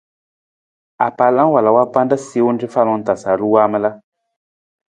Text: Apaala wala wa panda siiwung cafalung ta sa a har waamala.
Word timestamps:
Apaala 1.07 1.45
wala 1.53 1.69
wa 1.75 1.83
panda 1.93 2.15
siiwung 2.17 2.57
cafalung 2.61 3.03
ta 3.05 3.13
sa 3.15 3.27
a 3.29 3.31
har 3.33 3.43
waamala. 3.51 3.91